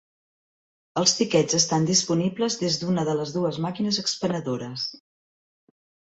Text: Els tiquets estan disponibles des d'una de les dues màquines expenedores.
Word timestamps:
Els 1.01 1.11
tiquets 1.17 1.57
estan 1.57 1.85
disponibles 1.89 2.57
des 2.63 2.79
d'una 2.85 3.05
de 3.11 3.15
les 3.21 3.35
dues 3.37 3.61
màquines 3.67 4.01
expenedores. 4.07 4.89